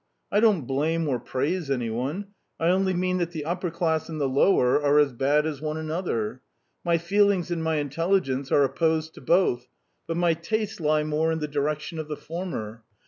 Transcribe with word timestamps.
I 0.31 0.39
don't 0.39 0.65
blame 0.65 1.07
or 1.07 1.19
praise 1.19 1.69
any 1.69 1.91
one: 1.91 2.29
I 2.59 2.69
only 2.69 2.91
mean 2.95 3.19
that 3.19 3.29
the 3.33 3.45
upper 3.45 3.69
class 3.69 4.09
and 4.09 4.19
the 4.19 4.27
lower 4.27 4.81
are 4.81 4.97
as 4.97 5.13
bad 5.13 5.45
as 5.45 5.61
one 5.61 5.77
another. 5.77 6.41
My 6.83 6.97
feelings 6.97 7.51
and 7.51 7.63
my 7.63 7.75
intelligence 7.75 8.51
are 8.51 8.63
opposed 8.63 9.13
to 9.13 9.21
both, 9.21 9.67
but 10.07 10.17
my 10.17 10.33
tastes 10.33 10.79
lie 10.79 11.03
more 11.03 11.31
in 11.31 11.37
the 11.37 11.47
direction 11.47 11.99
of 11.99 12.07
the 12.07 12.17
former. 12.17 12.83